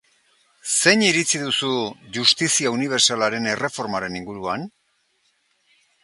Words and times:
Zein 0.75 1.01
iritzi 1.07 1.41
duzu 1.41 1.67
justizia 2.17 2.71
unibertsalaren 2.77 3.45
erreformaren 3.51 4.17
inguruan? 4.21 4.65